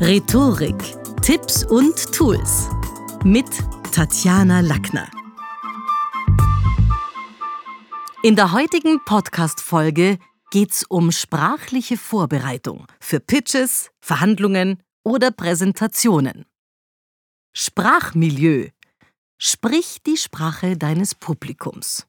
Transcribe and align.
Rhetorik, 0.00 0.76
Tipps 1.22 1.64
und 1.64 2.12
Tools 2.12 2.68
mit 3.24 3.48
Tatjana 3.90 4.60
Lackner. 4.60 5.10
In 8.22 8.36
der 8.36 8.52
heutigen 8.52 9.04
Podcast-Folge 9.04 10.20
geht's 10.52 10.84
um 10.84 11.10
sprachliche 11.10 11.96
Vorbereitung 11.96 12.86
für 13.00 13.18
Pitches, 13.18 13.90
Verhandlungen 13.98 14.80
oder 15.02 15.32
Präsentationen. 15.32 16.46
Sprachmilieu. 17.52 18.68
Sprich 19.36 19.98
die 20.06 20.16
Sprache 20.16 20.76
deines 20.76 21.16
Publikums. 21.16 22.06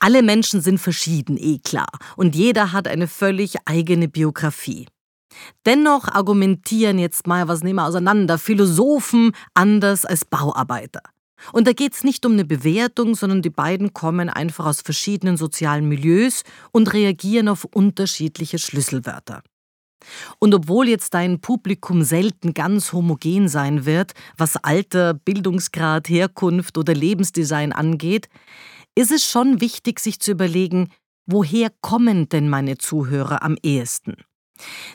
Alle 0.00 0.24
Menschen 0.24 0.60
sind 0.60 0.78
verschieden, 0.78 1.36
eh 1.38 1.60
klar, 1.60 1.92
und 2.16 2.34
jeder 2.34 2.72
hat 2.72 2.88
eine 2.88 3.06
völlig 3.06 3.58
eigene 3.64 4.08
Biografie. 4.08 4.88
Dennoch 5.66 6.08
argumentieren 6.08 6.98
jetzt 6.98 7.26
mal, 7.26 7.48
was 7.48 7.62
nehmen 7.62 7.76
wir 7.76 7.86
auseinander, 7.86 8.38
Philosophen 8.38 9.32
anders 9.54 10.04
als 10.04 10.24
Bauarbeiter. 10.24 11.02
Und 11.52 11.66
da 11.66 11.72
geht 11.72 11.94
es 11.94 12.04
nicht 12.04 12.24
um 12.24 12.32
eine 12.32 12.44
Bewertung, 12.44 13.14
sondern 13.14 13.42
die 13.42 13.50
beiden 13.50 13.92
kommen 13.92 14.30
einfach 14.30 14.66
aus 14.66 14.80
verschiedenen 14.80 15.36
sozialen 15.36 15.88
Milieus 15.88 16.42
und 16.70 16.92
reagieren 16.92 17.48
auf 17.48 17.64
unterschiedliche 17.64 18.58
Schlüsselwörter. 18.58 19.42
Und 20.38 20.54
obwohl 20.54 20.88
jetzt 20.88 21.14
dein 21.14 21.40
Publikum 21.40 22.02
selten 22.02 22.54
ganz 22.54 22.92
homogen 22.92 23.48
sein 23.48 23.86
wird, 23.86 24.12
was 24.36 24.56
Alter, 24.56 25.14
Bildungsgrad, 25.14 26.08
Herkunft 26.08 26.76
oder 26.78 26.94
Lebensdesign 26.94 27.72
angeht, 27.72 28.28
ist 28.94 29.12
es 29.12 29.24
schon 29.24 29.60
wichtig, 29.60 30.00
sich 30.00 30.20
zu 30.20 30.32
überlegen, 30.32 30.90
woher 31.26 31.70
kommen 31.80 32.28
denn 32.28 32.48
meine 32.48 32.78
Zuhörer 32.78 33.42
am 33.42 33.56
ehesten? 33.62 34.16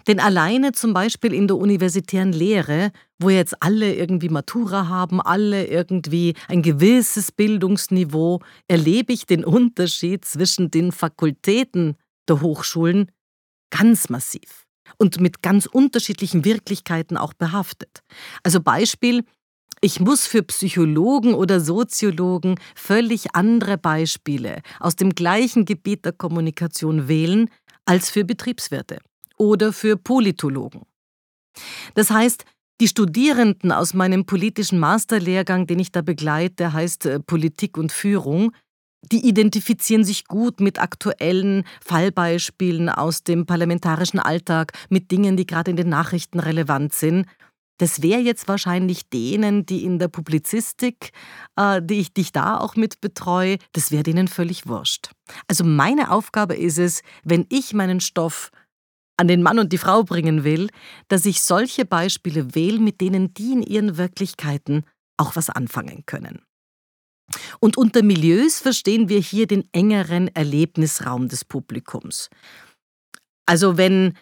Denn 0.08 0.20
alleine 0.20 0.72
zum 0.72 0.94
Beispiel 0.94 1.34
in 1.34 1.48
der 1.48 1.58
universitären 1.58 2.32
Lehre, 2.32 2.92
wo 3.20 3.30
jetzt 3.30 3.62
alle 3.62 3.94
irgendwie 3.94 4.30
Matura 4.30 4.88
haben, 4.88 5.22
alle 5.22 5.66
irgendwie 5.68 6.36
ein 6.48 6.62
gewisses 6.62 7.32
Bildungsniveau, 7.32 8.42
erlebe 8.68 9.14
ich 9.14 9.26
den 9.26 9.44
Unterschied 9.44 10.26
zwischen 10.26 10.72
den 10.72 10.92
Fakultäten 10.92 11.98
der 12.30 12.42
Hochschulen 12.42 13.12
ganz 13.70 14.10
massiv 14.10 14.66
und 14.98 15.20
mit 15.20 15.42
ganz 15.42 15.66
unterschiedlichen 15.66 16.46
Wirklichkeiten 16.46 17.18
auch 17.18 17.34
behaftet. 17.34 18.02
Also 18.44 18.62
Beispiel, 18.62 19.24
ich 19.82 20.00
muss 20.00 20.26
für 20.26 20.42
Psychologen 20.44 21.34
oder 21.34 21.60
Soziologen 21.60 22.60
völlig 22.76 23.36
andere 23.36 23.78
Beispiele 23.78 24.62
aus 24.80 24.96
dem 24.96 25.14
gleichen 25.14 25.66
Gebiet 25.66 26.06
der 26.06 26.14
Kommunikation 26.14 27.08
wählen 27.08 27.50
als 27.86 28.10
für 28.10 28.26
Betriebswirte 28.26 29.00
oder 29.38 29.74
für 29.74 29.98
Politologen. 29.98 30.82
Das 31.94 32.12
heißt, 32.12 32.46
die 32.80 32.88
Studierenden 32.88 33.72
aus 33.72 33.94
meinem 33.94 34.26
politischen 34.26 34.78
Masterlehrgang, 34.78 35.66
den 35.66 35.80
ich 35.80 35.92
da 35.92 36.02
begleite, 36.02 36.74
heißt 36.74 37.06
äh, 37.08 37.20
Politik 37.20 37.78
und 37.78 37.92
Führung, 37.92 38.52
die 39.12 39.28
identifizieren 39.28 40.04
sich 40.04 40.26
gut 40.26 40.60
mit 40.60 40.80
aktuellen 40.80 41.64
Fallbeispielen 41.82 42.90
aus 42.90 43.24
dem 43.24 43.46
parlamentarischen 43.46 44.20
Alltag, 44.20 44.74
mit 44.90 45.12
Dingen, 45.12 45.38
die 45.38 45.46
gerade 45.46 45.72
in 45.72 45.78
den 45.78 45.90
Nachrichten 45.90 46.40
relevant 46.40 46.94
sind. 46.94 47.26
Das 47.80 48.02
wäre 48.02 48.22
jetzt 48.22 48.48
wahrscheinlich 48.48 49.10
denen, 49.10 49.66
die 49.66 49.84
in 49.84 50.00
der 50.00 50.08
Publizistik, 50.08 51.12
äh, 51.56 51.82
die, 51.82 52.00
ich, 52.00 52.14
dich 52.14 52.32
da 52.32 52.60
auch 52.60 52.76
mit 52.76 53.02
betreue, 53.02 53.58
das 53.74 53.92
wäre 53.92 54.04
denen 54.04 54.28
völlig 54.28 54.68
wurscht. 54.68 55.12
Also 55.48 55.64
meine 55.64 56.12
Aufgabe 56.12 56.56
ist 56.56 56.80
es, 56.80 57.02
wenn 57.24 57.46
ich 57.50 57.74
meinen 57.74 58.02
Stoff 58.02 58.52
an 59.18 59.28
den 59.28 59.44
Mann 59.44 59.60
und 59.60 59.74
die 59.74 59.78
Frau 59.78 60.04
bringen 60.04 60.44
will, 60.44 60.70
dass 61.08 61.26
ich 61.26 61.42
solche 61.42 61.86
Beispiele 61.86 62.56
wähle, 62.56 62.80
mit 62.80 63.02
denen 63.02 63.34
die 63.34 63.52
in 63.54 63.64
ihren 63.64 63.98
Wirklichkeiten 63.98 64.84
auch 65.18 65.36
was 65.36 65.50
anfangen 65.50 66.04
können. 66.06 66.42
Und 67.60 67.78
unter 67.78 68.04
Milieus 68.04 68.60
verstehen 68.60 69.10
wir 69.10 69.20
hier 69.20 69.48
den 69.48 69.68
engeren 69.74 70.34
Erlebnisraum 70.34 71.28
des 71.28 71.44
Publikums. 71.44 72.30
Also 73.46 73.78
wenn, 73.78 74.18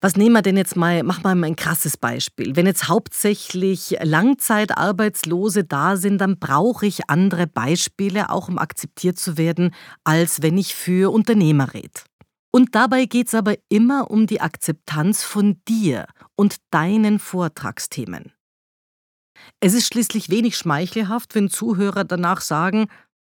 was 0.00 0.16
nehmen 0.16 0.32
wir 0.34 0.42
denn 0.42 0.56
jetzt 0.56 0.76
mal, 0.76 1.02
mach 1.02 1.22
mal 1.22 1.42
ein 1.44 1.56
krasses 1.56 1.96
Beispiel. 1.96 2.56
Wenn 2.56 2.66
jetzt 2.66 2.88
hauptsächlich 2.88 3.96
Langzeitarbeitslose 4.02 5.64
da 5.64 5.96
sind, 5.96 6.18
dann 6.18 6.38
brauche 6.38 6.86
ich 6.86 7.10
andere 7.10 7.46
Beispiele, 7.46 8.30
auch 8.30 8.48
um 8.48 8.58
akzeptiert 8.58 9.18
zu 9.18 9.36
werden, 9.36 9.74
als 10.04 10.40
wenn 10.40 10.56
ich 10.56 10.74
für 10.74 11.12
Unternehmer 11.12 11.74
rede. 11.74 12.00
Und 12.52 12.74
dabei 12.74 13.04
geht 13.04 13.28
es 13.28 13.34
aber 13.34 13.56
immer 13.68 14.10
um 14.10 14.26
die 14.26 14.40
Akzeptanz 14.40 15.22
von 15.22 15.60
dir 15.68 16.06
und 16.36 16.56
deinen 16.70 17.18
Vortragsthemen. 17.18 18.32
Es 19.60 19.74
ist 19.74 19.86
schließlich 19.86 20.30
wenig 20.30 20.56
schmeichelhaft, 20.56 21.34
wenn 21.34 21.48
Zuhörer 21.48 22.04
danach 22.04 22.40
sagen, 22.40 22.88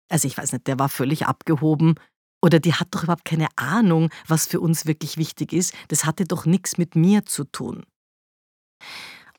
also 0.08 0.26
ich 0.26 0.38
weiß 0.38 0.52
nicht, 0.52 0.66
der 0.66 0.78
war 0.78 0.88
völlig 0.88 1.26
abgehoben 1.26 1.96
oder 2.42 2.60
die 2.60 2.74
hat 2.74 2.88
doch 2.92 3.02
überhaupt 3.02 3.24
keine 3.24 3.48
Ahnung, 3.56 4.10
was 4.26 4.46
für 4.46 4.60
uns 4.60 4.86
wirklich 4.86 5.16
wichtig 5.16 5.52
ist, 5.52 5.74
das 5.88 6.04
hatte 6.04 6.24
doch 6.24 6.46
nichts 6.46 6.78
mit 6.78 6.94
mir 6.94 7.26
zu 7.26 7.44
tun. 7.44 7.84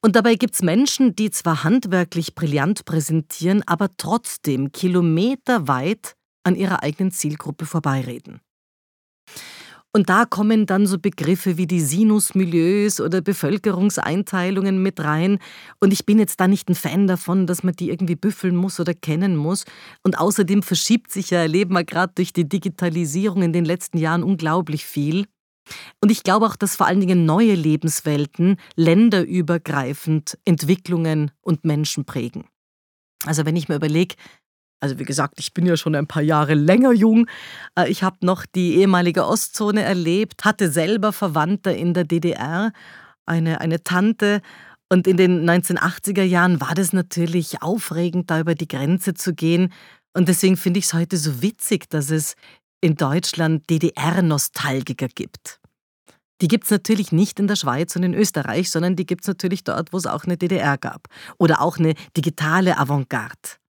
Und 0.02 0.16
dabei 0.16 0.36
gibt 0.36 0.56
es 0.56 0.62
Menschen, 0.62 1.16
die 1.16 1.32
zwar 1.32 1.64
handwerklich 1.64 2.36
brillant 2.36 2.86
präsentieren, 2.86 3.64
aber 3.68 3.96
trotzdem 3.98 4.72
kilometerweit 4.72 6.16
an 6.44 6.56
ihrer 6.56 6.84
eigenen 6.84 7.12
Zielgruppe 7.12 7.66
vorbeireden. 7.66 8.42
Und 9.92 10.10
da 10.10 10.26
kommen 10.26 10.68
dann 10.68 10.86
so 10.86 11.00
Begriffe 11.00 11.58
wie 11.58 11.66
die 11.66 11.80
Sinusmilieus 11.80 13.02
oder 13.02 13.22
Bevölkerungseinteilungen 13.22 14.84
mit 14.84 15.00
rein. 15.00 15.40
Und 15.80 15.92
ich 15.92 16.06
bin 16.06 16.20
jetzt 16.20 16.40
da 16.40 16.48
nicht 16.48 16.70
ein 16.70 16.76
Fan 16.76 17.08
davon, 17.08 17.48
dass 17.48 17.64
man 17.64 17.74
die 17.74 17.90
irgendwie 17.90 18.16
büffeln 18.16 18.56
muss 18.56 18.80
oder 18.80 18.94
kennen 18.94 19.36
muss. 19.36 19.66
Und 20.04 20.20
außerdem 20.20 20.62
verschiebt 20.62 21.12
sich 21.12 21.32
ja, 21.32 21.40
erleben 21.40 21.74
wir 21.74 21.84
gerade 21.84 22.14
durch 22.16 22.34
die 22.34 22.48
Digitalisierung 22.48 23.42
in 23.42 23.54
den 23.54 23.66
letzten 23.66 23.98
Jahren 23.98 24.22
unglaublich 24.22 24.86
viel. 24.86 25.26
Und 26.02 26.12
ich 26.12 26.24
glaube 26.24 26.46
auch, 26.46 26.56
dass 26.56 26.76
vor 26.76 26.86
allen 26.86 27.00
Dingen 27.00 27.26
neue 27.26 27.56
Lebenswelten 27.56 28.58
länderübergreifend 28.76 30.38
Entwicklungen 30.46 31.32
und 31.42 31.66
Menschen 31.66 32.06
prägen. 32.06 32.46
Also 33.26 33.46
wenn 33.46 33.56
ich 33.56 33.70
mir 33.70 33.76
überlege, 33.76 34.16
also 34.80 35.00
wie 35.00 35.04
gesagt, 35.04 35.36
ich 35.40 35.54
bin 35.54 35.66
ja 35.66 35.78
schon 35.78 35.96
ein 35.96 36.08
paar 36.08 36.22
Jahre 36.22 36.54
länger 36.54 36.94
jung. 36.94 37.28
Äh, 37.78 37.90
ich 37.90 38.04
habe 38.04 38.18
noch 38.22 38.46
die 38.46 38.76
ehemalige 38.76 39.26
Ostzone 39.26 39.82
erlebt, 39.84 40.46
hatte 40.46 40.72
selber 40.72 41.12
Verwandte 41.12 41.72
in 41.72 41.94
der 41.94 42.06
DDR, 42.06 42.72
eine, 43.26 43.62
eine 43.62 43.84
Tante. 43.84 44.42
Und 44.92 45.06
in 45.06 45.18
den 45.18 45.48
1980er 45.48 46.24
Jahren 46.24 46.62
war 46.62 46.74
das 46.74 46.94
natürlich 46.94 47.62
aufregend, 47.62 48.32
da 48.32 48.40
über 48.40 48.56
die 48.56 48.68
Grenze 48.68 49.14
zu 49.14 49.34
gehen. 49.34 49.72
Und 50.14 50.28
deswegen 50.28 50.58
finde 50.58 50.80
ich 50.80 50.86
es 50.86 50.94
heute 50.94 51.18
so 51.18 51.42
witzig, 51.42 51.90
dass 51.90 52.10
es 52.10 52.36
in 52.82 52.96
Deutschland 52.96 53.70
DDR-Nostalgiker 53.70 55.08
gibt. 55.10 55.60
Die 56.42 56.48
gibt 56.48 56.64
es 56.64 56.72
natürlich 56.72 57.12
nicht 57.12 57.40
in 57.40 57.48
der 57.48 57.58
Schweiz 57.58 57.96
und 57.98 58.04
in 58.04 58.14
Österreich, 58.14 58.72
sondern 58.72 58.96
die 58.96 59.06
gibt 59.06 59.24
es 59.24 59.28
natürlich 59.28 59.66
dort, 59.66 59.92
wo 59.92 59.98
es 59.98 60.06
auch 60.06 60.24
eine 60.24 60.38
DDR 60.38 60.78
gab. 60.78 61.08
Oder 61.38 61.62
auch 61.62 61.78
eine 61.78 61.94
digitale 62.16 62.78
Avantgarde. 62.78 63.60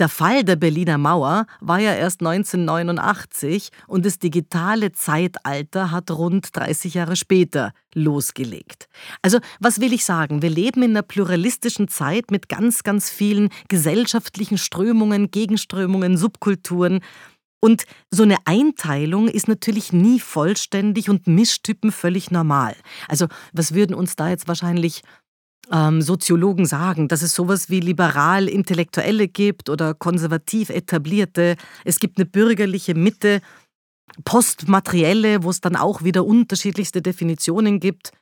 Der 0.00 0.08
Fall 0.08 0.44
der 0.44 0.56
Berliner 0.56 0.96
Mauer 0.96 1.44
war 1.60 1.78
ja 1.78 1.92
erst 1.92 2.22
1989 2.22 3.68
und 3.86 4.06
das 4.06 4.18
digitale 4.18 4.92
Zeitalter 4.92 5.90
hat 5.90 6.10
rund 6.10 6.56
30 6.56 6.94
Jahre 6.94 7.16
später 7.16 7.74
losgelegt. 7.94 8.88
Also, 9.20 9.40
was 9.58 9.78
will 9.78 9.92
ich 9.92 10.06
sagen? 10.06 10.40
Wir 10.40 10.48
leben 10.48 10.82
in 10.82 10.92
einer 10.92 11.02
pluralistischen 11.02 11.88
Zeit 11.88 12.30
mit 12.30 12.48
ganz, 12.48 12.82
ganz 12.82 13.10
vielen 13.10 13.50
gesellschaftlichen 13.68 14.56
Strömungen, 14.56 15.30
Gegenströmungen, 15.30 16.16
Subkulturen. 16.16 17.00
Und 17.62 17.84
so 18.10 18.22
eine 18.22 18.38
Einteilung 18.46 19.28
ist 19.28 19.48
natürlich 19.48 19.92
nie 19.92 20.18
vollständig 20.18 21.10
und 21.10 21.26
Mischtypen 21.26 21.92
völlig 21.92 22.30
normal. 22.30 22.74
Also, 23.06 23.26
was 23.52 23.74
würden 23.74 23.94
uns 23.94 24.16
da 24.16 24.30
jetzt 24.30 24.48
wahrscheinlich 24.48 25.02
ähm, 25.70 26.02
Soziologen 26.02 26.66
sagen, 26.66 27.08
dass 27.08 27.22
es 27.22 27.34
sowas 27.34 27.70
wie 27.70 27.80
liberal-intellektuelle 27.80 29.28
gibt 29.28 29.68
oder 29.68 29.94
konservativ 29.94 30.70
etablierte. 30.70 31.56
Es 31.84 31.98
gibt 31.98 32.18
eine 32.18 32.26
bürgerliche 32.26 32.94
Mitte, 32.94 33.40
postmaterielle, 34.24 35.44
wo 35.44 35.50
es 35.50 35.60
dann 35.60 35.76
auch 35.76 36.02
wieder 36.02 36.24
unterschiedlichste 36.24 37.02
Definitionen 37.02 37.80
gibt. 37.80 38.12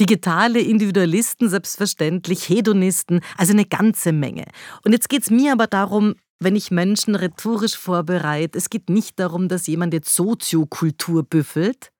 Digitale 0.00 0.60
Individualisten, 0.60 1.48
selbstverständlich, 1.48 2.48
Hedonisten, 2.48 3.20
also 3.36 3.52
eine 3.52 3.64
ganze 3.64 4.12
Menge. 4.12 4.44
Und 4.84 4.92
jetzt 4.92 5.08
geht 5.08 5.22
es 5.22 5.30
mir 5.30 5.52
aber 5.52 5.66
darum, 5.66 6.14
wenn 6.40 6.56
ich 6.56 6.70
Menschen 6.70 7.14
rhetorisch 7.14 7.76
vorbereite, 7.76 8.56
es 8.58 8.70
geht 8.70 8.90
nicht 8.90 9.18
darum, 9.18 9.48
dass 9.48 9.66
jemand 9.66 9.92
jetzt 9.92 10.14
Soziokultur 10.14 11.24
büffelt, 11.24 11.90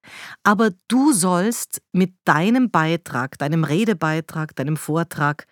aber 0.45 0.71
du 0.89 1.13
sollst 1.13 1.81
mit 1.93 2.15
deinem 2.25 2.71
Beitrag, 2.71 3.39
deinem 3.39 3.65
Redebeitrag, 3.65 4.55
deinem 4.55 4.77
Vortrag, 4.77 5.47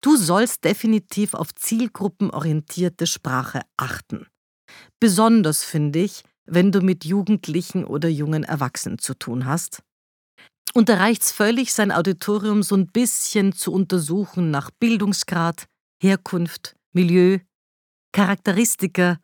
du 0.00 0.16
sollst 0.16 0.64
definitiv 0.64 1.34
auf 1.34 1.54
zielgruppenorientierte 1.54 3.06
Sprache 3.06 3.60
achten. 3.76 4.26
Besonders 5.00 5.64
finde 5.64 6.00
ich, 6.00 6.24
wenn 6.46 6.72
du 6.72 6.80
mit 6.80 7.04
Jugendlichen 7.04 7.84
oder 7.84 8.08
jungen 8.08 8.44
Erwachsenen 8.44 8.98
zu 8.98 9.14
tun 9.14 9.44
hast. 9.44 9.82
Und 10.74 10.88
da 10.88 10.96
reicht's 10.96 11.32
völlig, 11.32 11.72
sein 11.72 11.92
Auditorium 11.92 12.62
so 12.62 12.74
ein 12.74 12.88
bisschen 12.88 13.52
zu 13.52 13.72
untersuchen 13.72 14.50
nach 14.50 14.70
Bildungsgrad, 14.70 15.66
Herkunft, 16.00 16.76
Milieu, 16.92 17.38
Charakteristika, 18.12 19.18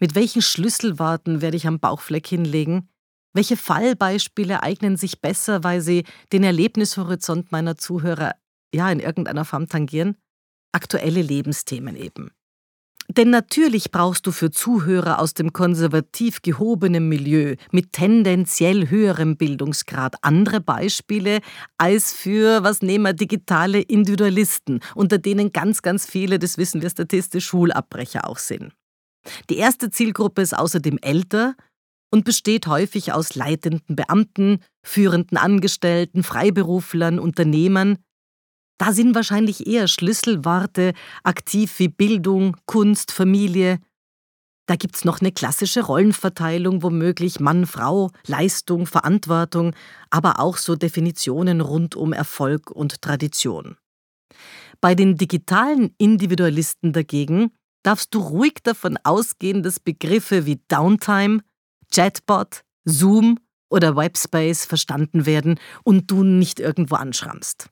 mit 0.00 0.14
welchen 0.14 0.42
Schlüsselworten 0.42 1.40
werde 1.40 1.56
ich 1.56 1.66
am 1.66 1.80
Bauchfleck 1.80 2.26
hinlegen, 2.26 2.88
welche 3.32 3.56
Fallbeispiele 3.56 4.62
eignen 4.62 4.96
sich 4.96 5.20
besser, 5.20 5.64
weil 5.64 5.80
sie 5.80 6.04
den 6.32 6.44
Erlebnishorizont 6.44 7.50
meiner 7.52 7.76
Zuhörer 7.76 8.36
ja 8.72 8.90
in 8.90 9.00
irgendeiner 9.00 9.44
Form 9.44 9.68
tangieren? 9.68 10.16
Aktuelle 10.72 11.22
Lebensthemen 11.22 11.96
eben. 11.96 12.30
Denn 13.08 13.30
natürlich 13.30 13.90
brauchst 13.90 14.26
du 14.26 14.32
für 14.32 14.50
Zuhörer 14.50 15.18
aus 15.18 15.34
dem 15.34 15.52
konservativ 15.52 16.40
gehobenen 16.42 17.08
Milieu 17.08 17.56
mit 17.70 17.92
tendenziell 17.92 18.88
höherem 18.88 19.36
Bildungsgrad 19.36 20.16
andere 20.22 20.60
Beispiele 20.60 21.40
als 21.76 22.12
für, 22.12 22.62
was 22.62 22.80
nehmen 22.80 23.04
wir, 23.04 23.12
digitale 23.12 23.80
Individualisten, 23.80 24.80
unter 24.94 25.18
denen 25.18 25.52
ganz, 25.52 25.82
ganz 25.82 26.06
viele, 26.06 26.38
das 26.38 26.56
wissen 26.56 26.80
wir 26.80 26.90
statistisch, 26.90 27.46
Schulabbrecher 27.46 28.28
auch 28.28 28.38
sind. 28.38 28.72
Die 29.50 29.56
erste 29.56 29.90
Zielgruppe 29.90 30.42
ist 30.42 30.56
außerdem 30.56 30.98
älter 31.02 31.54
und 32.10 32.24
besteht 32.24 32.66
häufig 32.66 33.12
aus 33.12 33.34
leitenden 33.34 33.96
Beamten, 33.96 34.60
führenden 34.84 35.36
Angestellten, 35.36 36.22
Freiberuflern, 36.22 37.18
Unternehmern, 37.18 37.98
da 38.78 38.92
sind 38.92 39.14
wahrscheinlich 39.14 39.66
eher 39.66 39.88
Schlüsselworte 39.88 40.94
aktiv 41.22 41.78
wie 41.78 41.88
Bildung, 41.88 42.56
Kunst, 42.66 43.12
Familie. 43.12 43.78
Da 44.66 44.76
gibt's 44.76 45.04
noch 45.04 45.20
eine 45.20 45.30
klassische 45.30 45.82
Rollenverteilung, 45.82 46.82
womöglich 46.82 47.38
Mann, 47.38 47.66
Frau, 47.66 48.10
Leistung, 48.26 48.86
Verantwortung, 48.86 49.74
aber 50.10 50.40
auch 50.40 50.56
so 50.56 50.74
Definitionen 50.74 51.60
rund 51.60 51.96
um 51.96 52.12
Erfolg 52.12 52.70
und 52.70 53.02
Tradition. 53.02 53.76
Bei 54.80 54.94
den 54.94 55.16
digitalen 55.16 55.94
Individualisten 55.98 56.92
dagegen 56.92 57.52
darfst 57.82 58.14
du 58.14 58.20
ruhig 58.20 58.54
davon 58.62 58.98
ausgehen, 59.04 59.62
dass 59.62 59.80
Begriffe 59.80 60.46
wie 60.46 60.60
Downtime, 60.68 61.40
Chatbot, 61.94 62.62
Zoom 62.84 63.38
oder 63.68 63.96
Webspace 63.96 64.64
verstanden 64.64 65.26
werden 65.26 65.60
und 65.84 66.10
du 66.10 66.24
nicht 66.24 66.58
irgendwo 66.58 66.96
anschrammst. 66.96 67.68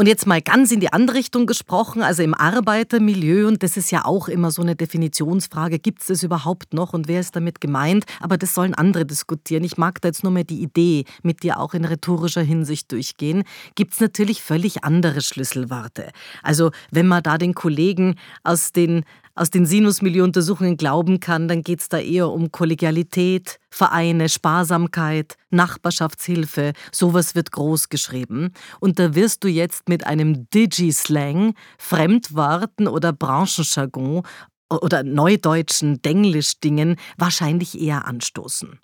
Und 0.00 0.06
jetzt 0.06 0.26
mal 0.26 0.40
ganz 0.40 0.72
in 0.72 0.80
die 0.80 0.94
andere 0.94 1.18
Richtung 1.18 1.44
gesprochen, 1.44 2.00
also 2.00 2.22
im 2.22 2.32
Arbeitermilieu, 2.32 3.46
und 3.46 3.62
das 3.62 3.76
ist 3.76 3.90
ja 3.90 4.06
auch 4.06 4.28
immer 4.28 4.50
so 4.50 4.62
eine 4.62 4.74
Definitionsfrage, 4.74 5.78
gibt 5.78 6.00
es 6.00 6.06
das 6.06 6.22
überhaupt 6.22 6.72
noch 6.72 6.94
und 6.94 7.06
wer 7.06 7.20
ist 7.20 7.36
damit 7.36 7.60
gemeint? 7.60 8.06
Aber 8.18 8.38
das 8.38 8.54
sollen 8.54 8.72
andere 8.72 9.04
diskutieren. 9.04 9.62
Ich 9.62 9.76
mag 9.76 10.00
da 10.00 10.08
jetzt 10.08 10.22
nur 10.22 10.32
mal 10.32 10.42
die 10.42 10.62
Idee 10.62 11.04
mit 11.22 11.42
dir 11.42 11.60
auch 11.60 11.74
in 11.74 11.84
rhetorischer 11.84 12.40
Hinsicht 12.40 12.90
durchgehen. 12.92 13.42
Gibt 13.74 13.92
es 13.92 14.00
natürlich 14.00 14.40
völlig 14.40 14.84
andere 14.84 15.20
Schlüsselworte. 15.20 16.12
Also 16.42 16.70
wenn 16.90 17.06
man 17.06 17.22
da 17.22 17.36
den 17.36 17.52
Kollegen 17.52 18.14
aus 18.42 18.72
den 18.72 19.04
aus 19.34 19.50
den 19.50 19.66
Sinusmilieu-Untersuchungen 19.66 20.76
glauben 20.76 21.20
kann, 21.20 21.48
dann 21.48 21.62
geht 21.62 21.80
es 21.80 21.88
da 21.88 21.98
eher 21.98 22.28
um 22.28 22.50
Kollegialität, 22.52 23.58
Vereine, 23.70 24.28
Sparsamkeit, 24.28 25.36
Nachbarschaftshilfe. 25.50 26.72
Sowas 26.92 27.34
wird 27.34 27.52
groß 27.52 27.88
geschrieben. 27.88 28.52
Und 28.80 28.98
da 28.98 29.14
wirst 29.14 29.44
du 29.44 29.48
jetzt 29.48 29.88
mit 29.88 30.06
einem 30.06 30.48
Digi-Slang, 30.50 31.54
Fremdworten 31.78 32.88
oder 32.88 33.12
Branchenjargon 33.12 34.22
oder 34.68 35.02
neudeutschen 35.02 36.00
Denglisch-Dingen 36.02 36.96
wahrscheinlich 37.16 37.80
eher 37.80 38.06
anstoßen. 38.06 38.78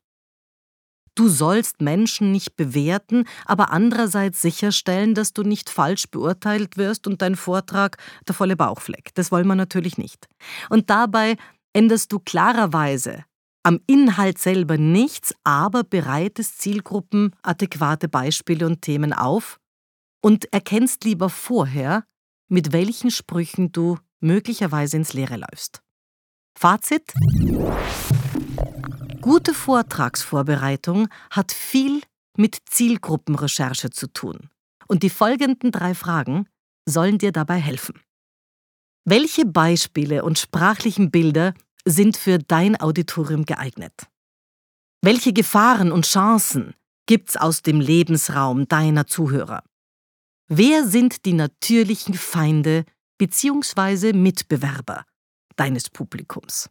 Du 1.17 1.29
sollst 1.29 1.81
Menschen 1.81 2.31
nicht 2.31 2.57
bewerten, 2.57 3.25
aber 3.47 3.73
andererseits 3.73 4.43
sicherstellen, 4.43 5.15
dass 5.15 5.33
du 5.33 5.43
nicht 5.43 5.71
falsch 5.71 6.09
beurteilt 6.11 6.77
wirst 6.77 7.07
und 7.07 7.23
dein 7.23 7.37
Vortrag 7.37 7.97
der 8.29 8.35
volle 8.35 8.55
Bauchfleck. 8.55 9.15
Das 9.15 9.33
wollen 9.33 9.47
wir 9.47 9.55
natürlich 9.55 9.97
nicht. 9.97 10.29
Und 10.69 10.91
dabei 10.91 11.37
änderst 11.73 12.13
du 12.13 12.19
klarerweise 12.19 13.25
am 13.63 13.81
Inhalt 13.87 14.39
selber 14.39 14.77
nichts, 14.77 15.35
aber 15.43 15.83
bereitest 15.83 16.61
Zielgruppen 16.61 17.35
adäquate 17.43 18.09
Beispiele 18.09 18.65
und 18.67 18.83
Themen 18.83 19.13
auf 19.13 19.59
und 20.21 20.53
erkennst 20.53 21.03
lieber 21.03 21.31
vorher, 21.31 22.05
mit 22.49 22.73
welchen 22.73 23.11
Sprüchen 23.11 23.73
du 23.73 23.99
möglicherweise 24.21 24.99
ins 24.99 25.15
Leere 25.15 25.37
läufst. 25.37 25.83
Fazit? 26.57 27.13
Gute 29.27 29.55
Vortragsvorbereitung 29.55 31.09
hat 31.33 31.51
viel 31.51 32.01
mit 32.39 32.59
Zielgruppenrecherche 32.71 33.91
zu 33.91 34.07
tun. 34.07 34.51
Und 34.87 35.03
die 35.03 35.11
folgenden 35.11 35.73
drei 35.73 35.97
Fragen 35.97 36.49
sollen 36.89 37.19
dir 37.19 37.33
dabei 37.33 37.57
helfen. 37.57 38.01
Welche 39.05 39.45
Beispiele 39.45 40.23
und 40.23 40.39
sprachlichen 40.39 41.11
Bilder 41.11 41.55
sind 41.85 42.17
für 42.17 42.39
dein 42.39 42.81
Auditorium 42.81 43.47
geeignet? 43.47 44.07
Welche 45.03 45.33
Gefahren 45.33 45.91
und 45.91 46.07
Chancen 46.07 46.75
gibt's 47.07 47.37
aus 47.37 47.63
dem 47.63 47.81
Lebensraum 47.81 48.69
deiner 48.69 49.09
Zuhörer? 49.09 49.65
Wer 50.47 50.87
sind 50.87 51.25
die 51.25 51.33
natürlichen 51.33 52.15
Feinde 52.15 52.85
bzw. 53.19 54.13
Mitbewerber 54.13 55.05
deines 55.57 55.91
Publikums? 55.91 56.71